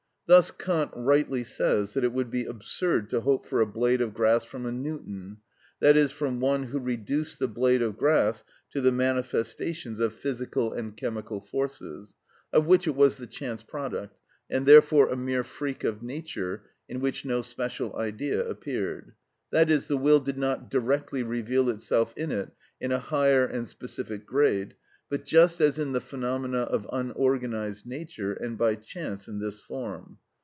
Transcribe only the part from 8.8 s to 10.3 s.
manifestations of